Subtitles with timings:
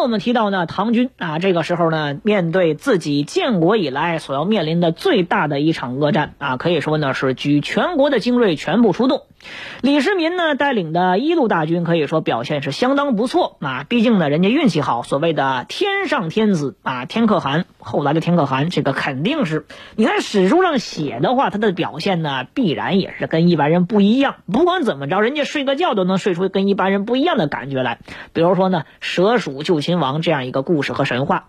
[0.00, 9.22] 我们提到呢，唐军啊，这个时候呢，面对自己建国以来所要面临的最大的一场恶战啊，可以说呢是举全国的精锐全部出动。
[9.80, 24.36] 李世民呢带领的一路大军可以说表现是相当不错啊，毕竟呢人家运气好，所谓的天上天子啊，天可汗，后来的天可汗，这个肯定是，你看史书上写的话，他的表现呢必然也是跟一般人不一样。
[24.52, 27.98] 不管怎么着，人家睡个觉都能睡出跟一般人不一样的感觉来。
[28.32, 31.46] 比如说呢，蛇鼠救秦王这样一个故事和神话。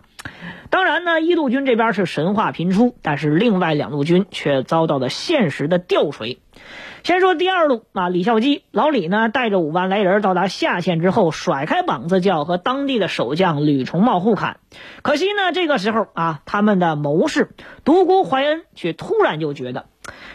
[0.68, 6.38] 当然呢，一路军这边是神话频出，但是另外两路军却遭到了现实的吊锤。
[7.02, 14.60] 先说第二路啊，李孝基老李呢带着五万来人到达下县之后，甩开膀子就要和当地的守将吕重茂互砍。
[15.02, 17.50] 可惜呢，这个时候啊，他们的谋士
[17.84, 19.86] 独孤怀恩却突然就觉得，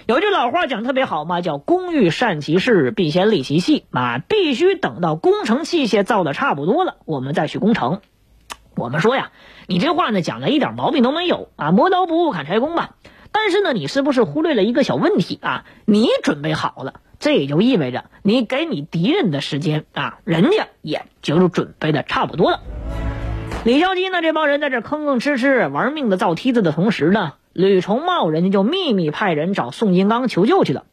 [0.08, 8.02] 有句老话讲特别好嘛，叫“工欲善其事，必先利其器”啊，必须等到工程器械造的差不多了，我们再去攻城。
[8.76, 9.32] 我们说呀，
[9.68, 12.96] 你这话呢讲的一点毛病都没有啊，磨刀不误砍柴工吧。
[13.38, 15.66] 但是呢，你是不是忽略了一个小问题啊？
[15.84, 22.62] 你准备好了，这也就意味着你给你敌人的时间啊，人家也就准备的差不多了。
[23.66, 30.84] 李孝基呢，这帮人在这吭吭哧哧玩命的造梯子的同时呢，吕重茂人家就秘密派人找宋金刚求救去了。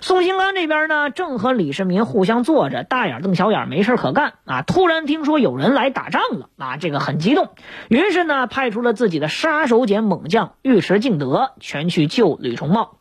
[0.00, 4.62] 宋金刚这边呢，正和李世民互相坐着，大眼瞪小眼，没事可干啊。
[4.62, 7.50] 突然听说有人来打仗了啊，这个很激动，
[7.90, 12.96] 于是呢，派出了自己的杀手锏猛将尉迟敬德，全去救吕重茂。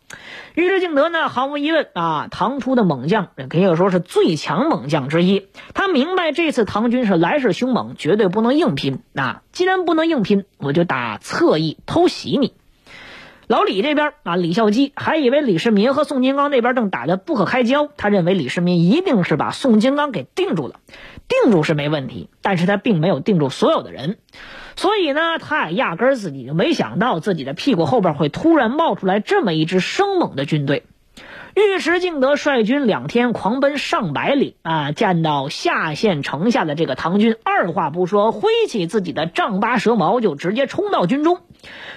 [0.55, 5.47] 尉迟敬德呢，毫无疑问啊，唐初的猛将，可以说是最强猛将之一。
[5.73, 8.99] 他明白这次唐军是来势凶猛，绝对不能硬拼。
[9.13, 12.53] 那既然不能硬拼，我就打侧翼偷袭你。
[13.47, 20.79] 老李这边啊，李孝基还以为李世民和宋金刚那边正打得不可开交，他认为李世民一定是把宋金刚给定住了，
[21.27, 24.17] 定住是没问题，但是他并没有定住所有的人，
[24.75, 30.83] 所以呢，他也压根自己就没想到自己的屁股后边会突然冒出来这么一支生猛的军队。
[31.55, 41.39] 尉迟敬德率军两天狂奔上百里啊，见到下县城下的这个唐军，二话不说，挥起自己的丈八蛇矛就直接冲到军中。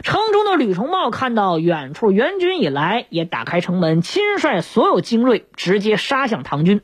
[0.03, 6.81] 城中的吕重茂看到远处援军已来，也打开城门，亲率所有精锐直接杀向唐军。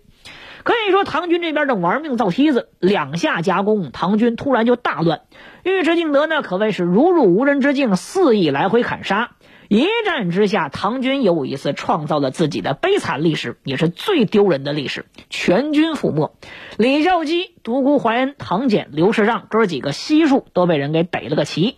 [0.65, 5.21] 可以说，唐军这边正玩命造梯子，两下夹攻，唐军突然就大乱。
[5.62, 9.31] 尉迟敬德呢，可谓是如入无人之境，肆意来回砍杀。
[9.75, 16.31] 一战之下，唐军又一次创造了自己的悲惨历史，也是最丢人的历史，全军覆没。
[16.77, 21.77] 李孝基、独孤怀恩、唐俭、刘世让哥几个悉数都被人给逮了个齐。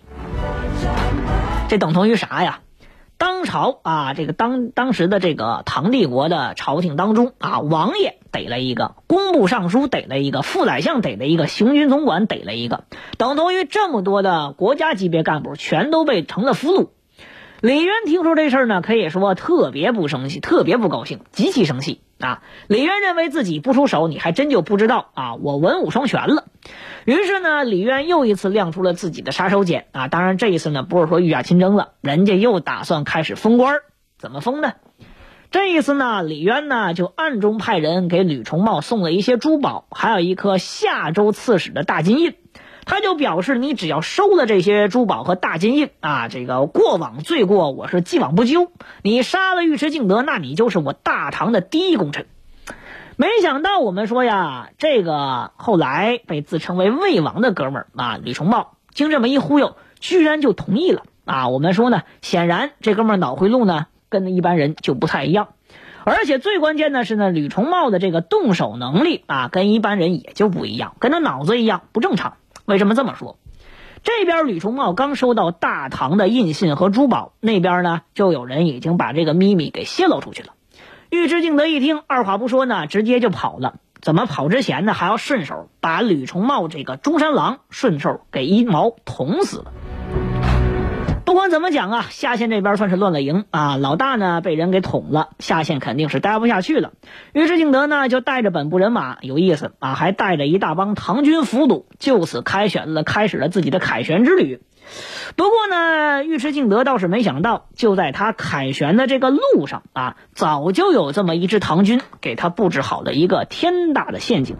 [1.70, 2.60] 这等同于啥呀？
[3.16, 12.84] 当朝啊，这个当当时的这个唐帝国的朝廷当中啊，王爷逮了一个，工部尚书逮了一个，副宰相逮了一个，行军总管逮了一个，
[13.16, 16.88] 等同于这么多的国家级别干部全都被成了俘虏。
[17.66, 22.44] 李渊听说这事儿呢，可以说特别不生气，特别不高兴，极其生气啊！
[22.68, 26.44] 李渊认为自己不出手，你还真就不知道啊，我文武双全了。
[27.06, 30.06] 于是呢，李渊又一次亮出了自己的杀手锏啊！
[30.06, 33.80] 当然，这一次呢，不是说御驾亲征了，人家又打算开始封官
[34.16, 34.74] 怎么封呢？
[35.50, 42.34] 这一次呢，李渊呢就暗中派人给吕重茂送了一些珠宝，还有一颗夏州刺史的大金印。
[42.86, 48.70] 他就表示，你只要收了这些珠宝和大金印啊，这个过往罪过我是既往不咎。
[49.02, 52.26] 你杀了尉迟敬德，那你就是我大唐的第一功臣。
[53.16, 61.48] 没想到我们说呀，这个后来被自称为魏王的哥们儿啊，吕重茂，经这么一忽悠，居然就同意了啊。
[61.48, 65.48] 我们说呢，显然这哥们儿脑回路呢跟一般人就不太一样，
[66.04, 72.34] 而且最关键的是呢，吕重茂的这个动手能力啊，跟一般人也就不一样，跟他脑子一样不正常。
[72.66, 73.38] 为什么这么说？
[74.02, 80.52] 这边吕崇茂刚收到大唐的印信和珠宝，那边呢就有人已经把这个秘密给泄露出去了。
[81.10, 83.76] 尉迟敬德一听，二话不说呢，直接就跑了。
[84.00, 89.72] 怎么跑之前呢，还要顺手把吕崇茂这个中山狼顺手给一矛捅死了。
[91.36, 96.92] 不管怎么讲啊，下线这边算是乱了营啊，老大呢被人给捅了，下线肯定是待不下去了。
[97.34, 104.62] 尉迟敬德呢就带着本部人马，有意思啊，还带着一大帮唐军俘虏，就此开选了，开始了自己的凯旋之旅。
[105.36, 114.56] 不过呢，尉迟敬德倒是没想到，就在他凯旋的这个路上啊，早就有这么一支唐军给他布置好了一个天大的陷阱。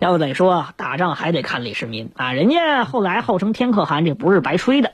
[0.00, 4.92] 要不得说，打仗还得看李世民啊，人家后来号称天可汗，这不是白吹的。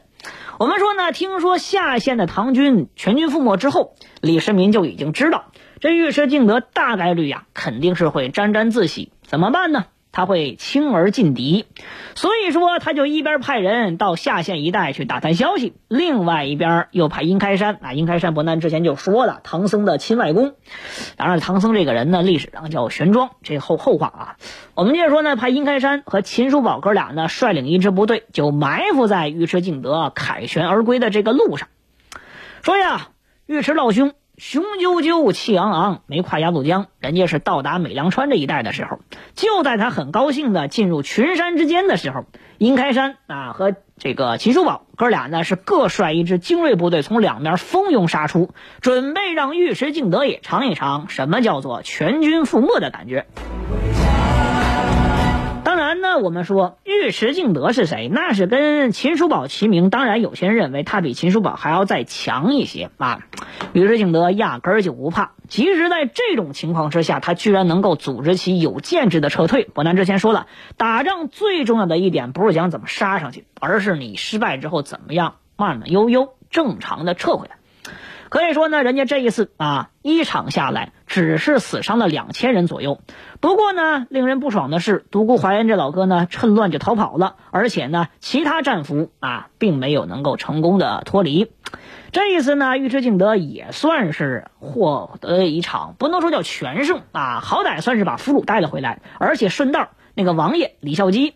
[0.60, 5.46] 我们说呢，听说下线的唐军全军覆没之后，李世民就已经知道
[5.80, 9.86] 这尉迟敬德大概率呀肯定是会沾沾自喜，怎么办呢？
[10.12, 11.66] 他会轻而近敌，
[12.14, 20.54] 所以说他就一边派人到下县一带去打探消息，另外一边又派殷开山啊，殷开山伯南之前就说了，唐僧的亲外公。
[21.16, 24.36] 当然，唐僧这个人呢，历史上叫玄奘，这后后话啊。
[24.74, 31.68] 我们接着说呢，派殷开山和秦叔宝哥俩呢，率领一支部队，就埋伏在尉迟敬德凯旋而归的这个路上，
[32.62, 33.08] 说呀，
[33.46, 34.12] 尉迟老兄。
[34.40, 38.98] 雄赳赳，气昂昂，没跨鸭绿江，人家是到达美良川这一带的时候，
[39.34, 42.24] 就在他很高兴的进入群山之间的时候，
[42.56, 53.26] 殷开山啊和这个秦叔宝哥俩呢是各率一支精锐部队从两面蜂拥杀出，准备让尉迟敬德也尝一尝什么叫做全军覆没的感觉。
[56.12, 58.08] 那，我们说尉迟敬德是谁？
[58.12, 59.90] 那是跟秦叔宝齐名。
[59.90, 63.20] 当然，有些人认为他比秦叔宝还要再强一些啊。
[63.74, 69.62] 尉迟敬德压根儿就不怕，即使在这种情况之下，他居然能够组织起有建制的撤退。
[69.62, 77.54] 伯南之前说了，打仗最重要的一点不是讲怎么杀上去，而是你失败之后怎么样慢慢悠悠正常的撤回来。
[78.30, 83.00] 可以说呢，人家这一次啊，一场下来只是死伤了两千人左右。
[83.40, 91.50] 不过呢，令人不爽的是，独孤怀恩这老哥呢，趁乱就逃跑了，而且呢，其他战俘啊，并没有能够成功的脱离。
[92.12, 101.34] 这一次呢，尉迟敬德也算是获得一场，不能说叫全胜啊，好歹算是把俘虏带了回来，而且顺道那个王爷李孝基。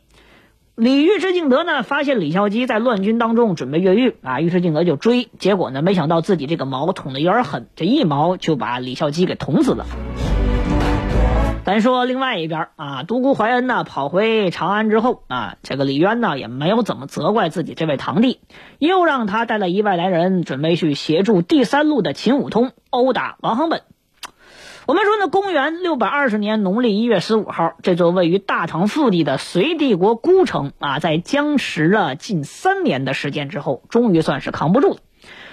[0.76, 9.87] 李尉迟敬德呢，发现李孝基在乱军当中准备越狱啊，尉迟敬德就追，结果呢，没想到自己这个矛捅的有点狠，这一矛就把李孝基给捅死了。
[11.65, 18.41] 咱说另外一边啊，独孤怀恩呢跑回长安之后啊，这个李渊呢也没有怎么责怪自己这位堂弟，
[18.81, 23.82] 又让他带了一外来人，准备去协助第三路的秦武通殴打王恒本。
[24.87, 34.97] 我们说呢，公元六百二十年农历一月十五号，这座位于大唐腹地的隋帝国孤城啊，在僵持了近三年的时间之后，终于算是扛不住了。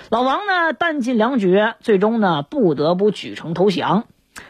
[0.10, 4.04] 老王呢，弹尽粮绝，最终呢，不得不举城投降。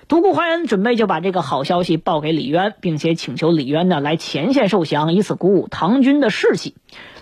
[0.07, 6.73] 独孤怀恩准备就把这个好消息报给李渊，并且请求李渊呢来前线受降，以此鼓舞唐军的士气。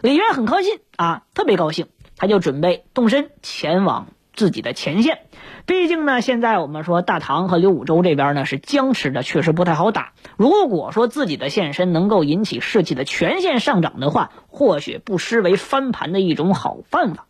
[0.01, 4.07] 李渊很高兴啊，特别高兴，他就准备动身前往
[4.39, 5.19] 自己的前线。
[5.65, 10.13] 毕竟呢，现在我们说大唐和刘武周这边呢是僵持的，确实不太好打。
[10.37, 17.25] 如果说自己的现身能够引起士气的全线上涨的话，或许不失为翻盘的一种好办法。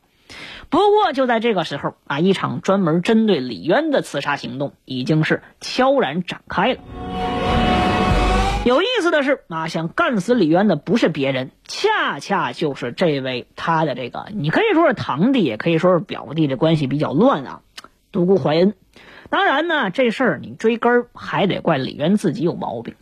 [0.69, 7.38] 不过就在这个时候啊，一场专门针对李渊的刺杀行动已经是悄然展开了。
[8.65, 17.61] 有意思的是啊，想干死李渊的不是别人，恰恰就是这位他的这个，你可以说是堂弟，也可以说是表弟，这关系比较乱啊。
[18.11, 18.75] 独孤怀恩，
[19.29, 22.95] 当然呢，这事儿你追根儿还得怪李渊自己有毛病。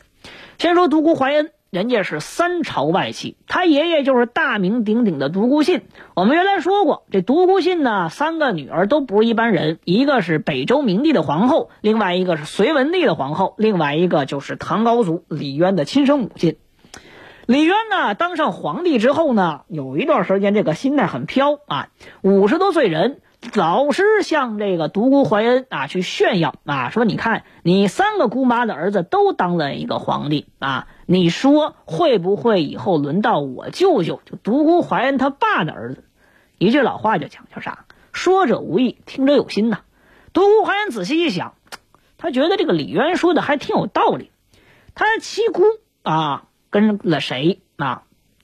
[0.58, 5.82] 先说独孤怀恩，人家是三朝外戚，他爷爷就是大名鼎鼎的独孤信。
[6.16, 16.56] 我们原来说过，这独孤信呢，三个女儿都不是一般人，一个是北周明帝的皇后，另外一个是隋文帝的皇后，另外一个就是唐高祖李渊的亲生母亲。
[17.46, 21.90] 李渊呢，当上皇帝之后呢，有一段时间这个心态很飘啊，
[22.22, 23.20] 五十多岁人。
[23.54, 36.04] 老是向这个独孤怀恩啊去炫耀啊，说你看你三个姑妈的儿子都当了一个皇帝啊，你说会不会以后轮到我舅舅就独孤怀恩他爸的儿子？
[36.60, 37.86] 一句老话就讲叫啥？
[38.12, 39.80] 说者无意，听者有心呐。
[40.34, 41.56] 独孤怀恩仔细一想，
[42.18, 44.32] 他觉得这个李渊说的还挺有道理。
[44.94, 45.64] 他七姑
[46.04, 48.04] 啊跟了谁啊？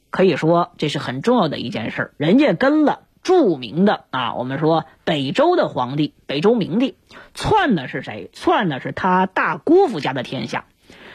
[0.10, 3.02] 可以说这是很重要的一件事，人家跟了。
[3.24, 6.98] 著名的啊，我们说北周的皇帝北周明帝
[7.34, 8.30] 篡的是谁？
[8.34, 10.66] 篡的是他大姑父家的天下，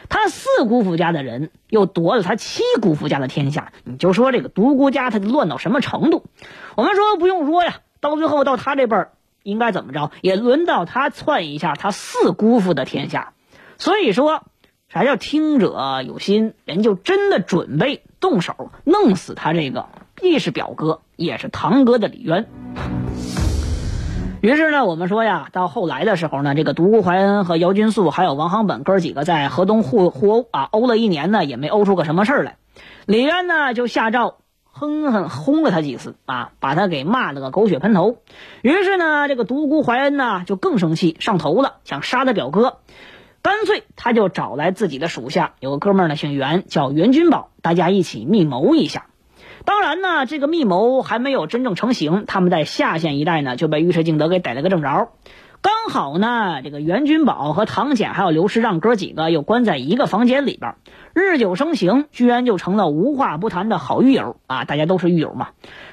[0.09, 3.71] 他四姑父家的人又夺了他七姑父家的天下。
[3.83, 6.25] 你就说这个独孤家他乱到什么程度？
[6.75, 9.11] 我们说不用说呀，到最后到他这辈儿
[9.43, 10.11] 应该怎么着？
[10.21, 13.33] 也轮到他篡一下他四姑父的天下。
[13.77, 14.43] 所以说，
[14.89, 16.53] 啥叫听者有心？
[16.65, 19.87] 人就真的准备动手弄死他这个。
[20.17, 22.45] 既是表哥也是堂哥的李渊。
[24.41, 32.55] 于是呢，我们说呀，到后来的时候呢，这个独孤怀恩和姚君素还有王行本哥几个在河东互互殴啊，殴了一年呢，也没殴出个什么事儿来。
[33.05, 38.15] 李渊呢就下诏哼哼轰了他几次啊，把他给骂了个狗血喷头。
[38.61, 42.77] 于是呢，这个独孤怀恩呢就更生气，上头了，想杀他表哥。
[43.41, 49.07] 干脆他就找来自己的属下，有个哥们儿呢姓袁，叫袁君宝，大家一起密谋一下。
[49.69, 55.09] 当然呢，这个密谋还没有真正成型，他们在下县一带呢就被尉迟敬德给逮了个正着。
[55.61, 60.73] 刚好呢，这个袁君宝和唐俭还有刘师让哥几个又关在一个房间里边，
[61.13, 64.65] 日久生情，居然就成了无话不谈的好狱友啊！
[64.65, 65.49] 大家都是狱友嘛。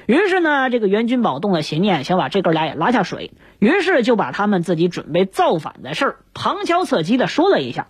[0.07, 7.89] 于是呢，这个袁君宝动了邪念，想把这哥俩也拉下水，于是就把他们自己准备造反的事儿旁敲侧击的说了一下。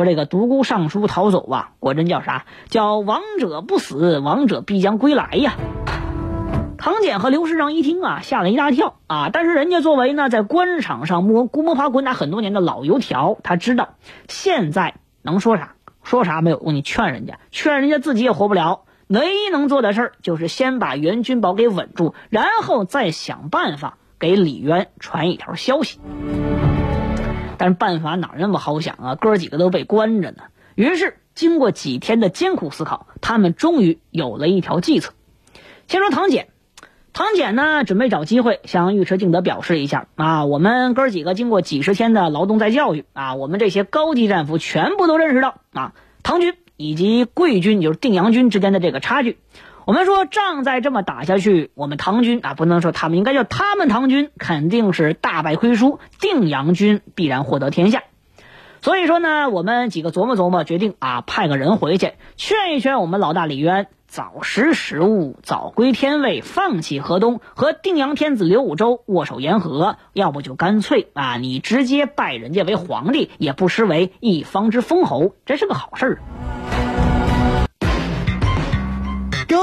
[0.00, 2.46] 说这个独孤尚书逃走啊，果真叫啥？
[2.70, 5.56] 叫亡者不死，亡者必将归来呀！
[6.78, 9.28] 唐俭和刘师长一听啊，吓了一大跳啊！
[9.30, 13.90] 但是人家作为呢在官场上摸摸爬滚打很多年的老油条，他知道
[14.26, 16.74] 现在能说啥，说啥没有用。
[16.74, 18.84] 你劝人家，劝人家自己也活不了。
[19.06, 26.00] 唯一能做的事儿就是先把袁君宝给稳住，然后再想办法给李渊传一条消息。
[27.60, 29.14] 但是办法哪那么好想啊？
[29.16, 30.44] 哥几个都被关着呢。
[30.76, 35.12] 于是经过几天的艰苦思考，他们终于有了一条计策。
[35.86, 36.48] 先说唐俭，
[37.12, 49.36] 唐俭呢准备找机会向尉迟敬德表示一下啊，我们哥几个经过几十天的劳动再教育啊，我们这些高级战俘全部都认识到啊，唐军以及贵军就是定阳军之间的这个差距。
[49.86, 58.04] 我们说仗再这么打下去，我们唐军啊，不能说他们，应该叫他们唐军肯定是大败亏输，定阳军必然获得天下。
[58.82, 69.96] 所以说呢，我们几个琢磨琢磨，决定啊，派个人回去劝一劝我们老大李渊，早识时务，早归天位，放弃河东，和定阳天子刘武周握手言和。
[70.12, 76.22] 要不就干脆啊，你直接拜人家为皇帝，也不失为一方之封侯，这是个好事儿。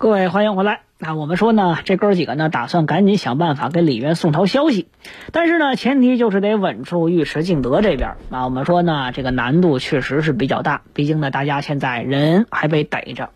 [0.00, 0.80] 各位欢迎回来。
[0.96, 4.88] 那我们说呢，这哥几个呢，打算赶紧想办法给李渊送条消息，
[5.30, 8.14] 但是呢，前提就是得稳住尉迟敬德这边。
[8.30, 13.28] 那我们说呢，这个难度确实是比较大，毕竟呢，大家现在人还被逮着。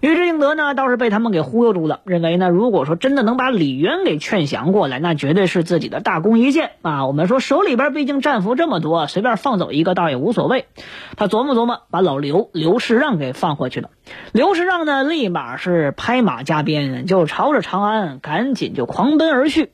[0.00, 7.06] 尉迟敬德呢，倒是被他们给忽悠住了，认为呢，如果说真的能把李渊给劝降过来，那绝对是自己的大功一件啊。
[7.06, 10.66] 我们说手里边毕竟战俘这么多，随便放走一个倒也无所谓。
[11.16, 13.90] 他琢磨琢磨，把老刘刘世让给放回去了。
[14.32, 19.72] 刘世让呢，立马是拍马加鞭，就朝着长安赶紧就狂奔而去。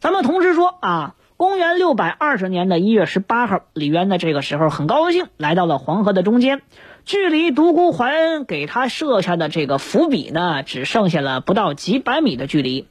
[0.00, 1.14] 咱们同时说啊。
[1.38, 6.62] 公元六百二十年的一月十八号，李渊呢这个时候很高兴，来到了黄河的中间，
[7.04, 12.86] 距离独孤怀恩给他设下的这个伏笔呢，只剩下了不到几百米的距离，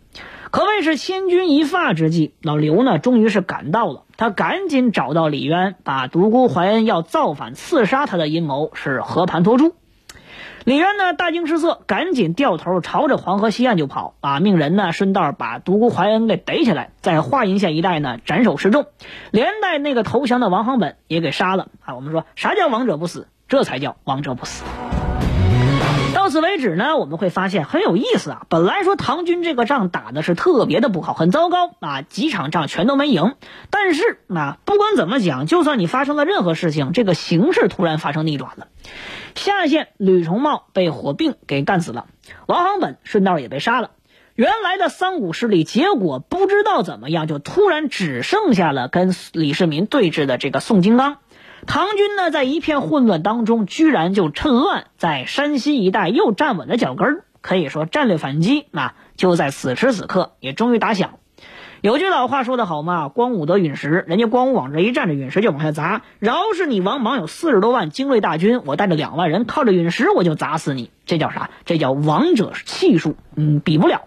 [0.52, 2.34] 可谓是千钧一发之际。
[2.42, 9.74] 老刘呢，终于是赶到了，他赶紧找到李渊，把独孤怀恩要造反刺杀他的阴谋是和盘托出。
[10.66, 14.40] 李渊呢，大惊失色，赶紧掉头朝着黄河西岸就跑啊！
[14.42, 18.86] 命人呢，顺道把独孤怀恩给逮起来，在华阴县一带呢斩首示众，
[19.32, 21.96] 连带那个投降的王行本也给杀了啊！
[21.96, 23.28] 我们说啥叫王者不死？
[23.52, 24.64] 这才叫王者不死。
[26.14, 28.46] 到此为止呢，我们会发现很有意思啊！
[28.48, 33.36] 本来说唐军这个仗打的是特别的不好，很糟糕啊，几场仗全都没赢。
[33.70, 38.68] 但是啊，不管怎么讲，就算你发生了任何事情，这个形势突然发生逆转了。
[39.36, 42.06] 下线吕重茂被火并给干死了，
[42.46, 43.92] 王行本顺道也被杀了。
[44.34, 51.18] 原来的三股势力，结果不知道怎么样，就突然只剩下了跟李世民对峙的这个宋金刚。
[51.68, 57.22] 唐军呢，在一片混乱当中，居然就趁乱在山西一带又站稳了脚跟。
[57.42, 61.12] 可以说，战略反击啊，就在此时此刻也终于打响。
[61.82, 66.04] 有句老话说得好嘛，“光武得陨石”，人家光武往这一站，这陨石就往下砸。
[66.20, 70.92] 饶是你王莽有四十多万精锐大军，我带着两万人，靠着陨石我就砸死你。
[71.08, 71.50] 这叫啥？
[71.66, 74.04] 这叫王者气数，嗯，比不了。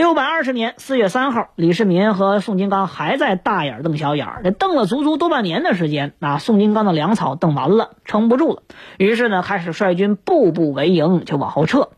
[0.00, 6.14] 六百二十年四月三号，李世民和宋金刚还在大眼瞪小眼儿，这瞪了足足多半年的时间。
[6.18, 8.62] 那宋金刚的粮草瞪完了，撑不住了，
[8.96, 11.90] 于是呢，开始率军步步为营，就往后撤。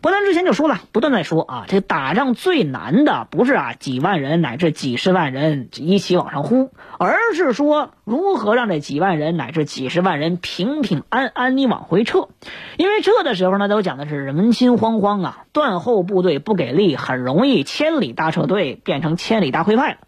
[0.00, 12.28] 伯南之前就说了，不断在说啊，这打仗最难的不是啊几万人乃至几十万人一起往上呼，而是说如何让这几万人乃至几十万人平平安安地往回撤。
[12.76, 19.98] 因为撤的时候呢，都讲的是人心惶惶啊，断后部队不给力，很容易千里大撤退变成千里大溃败了。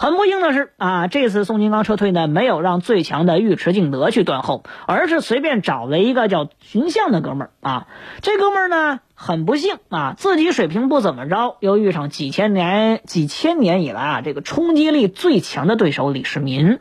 [0.00, 7.88] 很不幸的是啊，这次宋金刚撤退呢，没有让最强的尉迟敬德去断后，而是随便找了一个叫荀相的哥们儿啊。
[8.22, 16.78] 这哥们儿呢，很不幸啊，自己水平不怎么着，又遇上几千年几千年以来啊这个冲击力最强的对手李世民。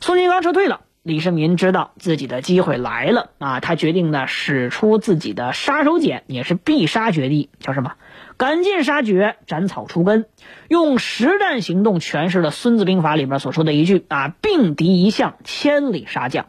[0.00, 7.94] 宋金刚撤退了，李世民知道自己的机会来了啊，他决定呢使出自己的杀手锏，也是必杀绝地，叫什么？
[8.36, 10.26] 赶尽杀绝，斩草除根，
[10.68, 16.46] 用实战行动诠释了《孙子兵法》里边所说的一句啊：“并敌一向，千里杀将。”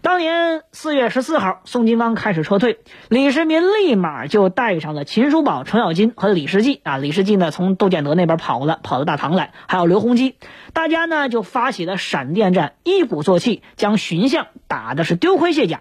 [0.00, 2.78] 当年四月十四号，宋金刚开始撤退，
[3.08, 6.98] 李世民立马就带上了秦叔宝、程咬金和李世济啊。
[6.98, 10.36] 李世济呢，从窦建德那边跑了，跑到大唐来，还有刘洪基，
[10.72, 15.80] 大家呢就发起了闪电战，一鼓作气，将荀相打的是丢盔卸甲。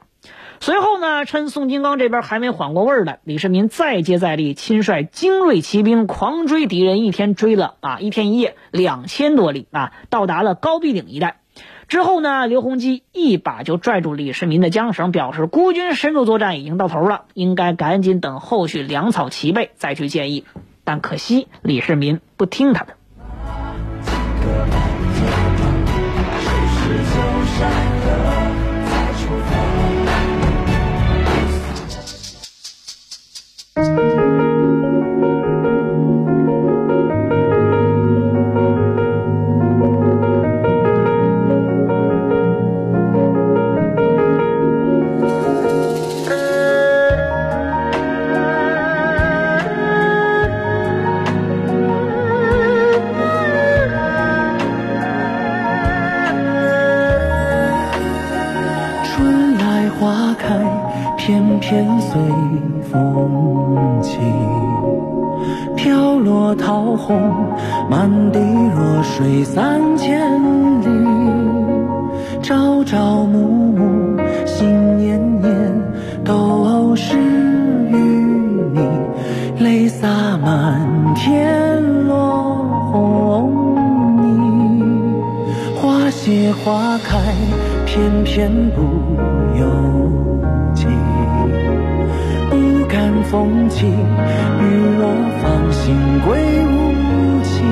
[0.59, 11.39] 随后呢，趁宋金刚这边还没缓过味儿来，李世民再接再厉，亲率精锐骑兵狂追敌人，一天追了啊一天一夜两千多里啊，到达了高壁岭一带。
[11.87, 20.43] 之后呢，刘洪基一把就拽住李世民的缰绳，表示孤军深入作战已经到头了，应该赶紧等后续粮草齐备再去建议。
[20.83, 22.97] 但可惜李世民不听他的。
[79.99, 83.75] 洒满天落红
[84.21, 84.83] 泥，
[85.75, 87.17] 花谢花开，
[87.87, 88.81] 偏偏不
[89.57, 89.65] 由
[90.75, 90.85] 己。
[92.47, 94.63] 不堪风起，雨
[94.99, 95.09] 落
[95.41, 95.95] 芳心
[96.27, 97.63] 归无期。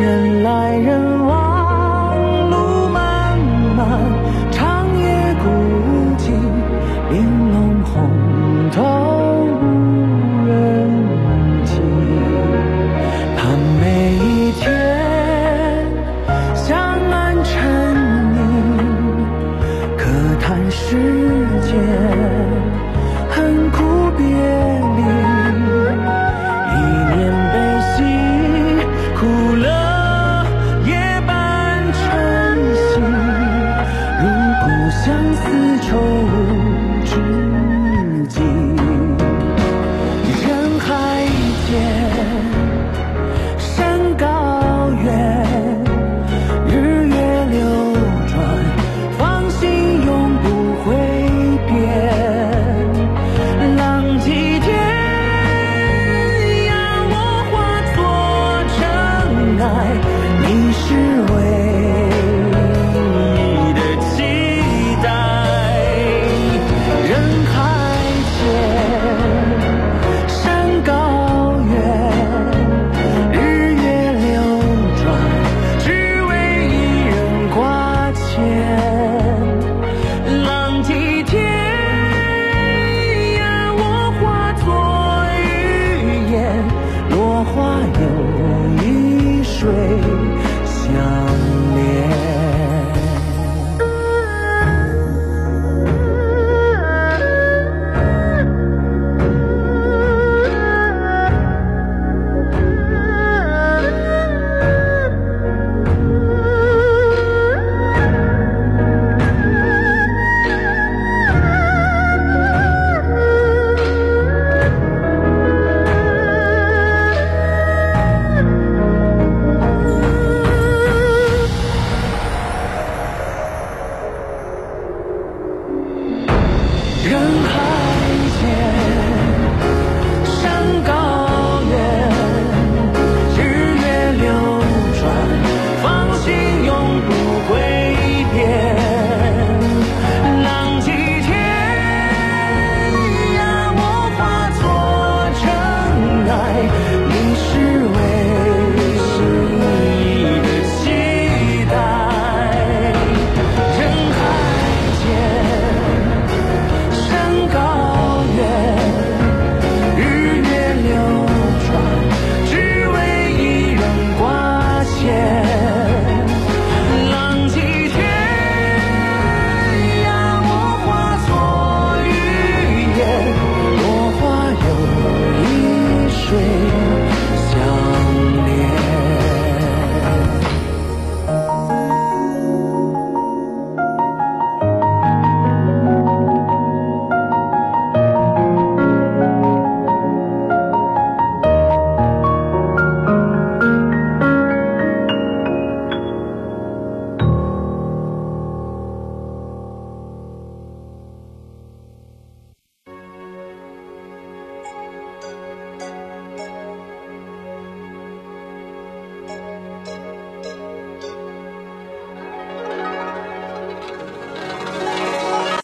[0.00, 1.21] 人来人。